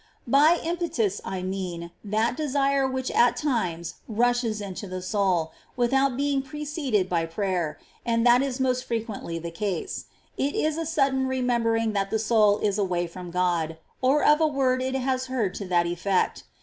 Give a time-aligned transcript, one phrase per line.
[0.25, 0.31] 13.
[0.31, 6.13] By impetus I mean that desire which at ^^'*' times rushes Jo the soul, without
[6.17, 10.05] beiug preceded by prayer, and that is most frequently the case;
[10.39, 14.47] it is a sudden remembering that the soul is away from God, or of a
[14.47, 16.45] word it has heard to that efiPect.